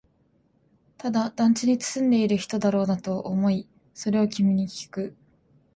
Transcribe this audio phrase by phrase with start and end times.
[0.97, 5.15] ただ、団地に住んでいる人だろうなとは思い、それを君にきく